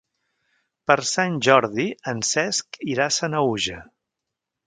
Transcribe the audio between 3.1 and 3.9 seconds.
a Sanaüja.